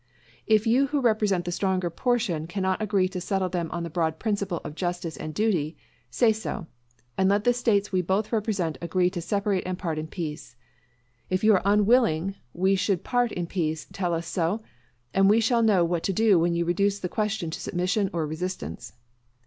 [0.47, 4.17] If you who represent the stronger portion cannot agree to settle them on the broad
[4.17, 5.77] principle of justice and duty,
[6.09, 6.65] say so;
[7.19, 10.55] and let the States we both represent agree to separate and part in peace.
[11.29, 14.63] If you are unwilling we should part in peace, tell us so,
[15.13, 18.25] and we shall know what to do when you reduce the question to submission or
[18.25, 18.93] resistance.